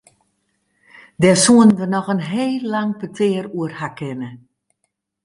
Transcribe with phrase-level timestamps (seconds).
[1.21, 4.29] Dêr soenen we noch in heel lang petear oer ha kinne.